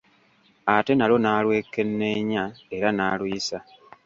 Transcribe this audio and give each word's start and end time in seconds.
Ate 0.75 0.91
nalwo 0.95 1.17
n'alwekenneenya 1.21 2.43
era 2.77 2.87
n’aluyisa. 2.93 3.57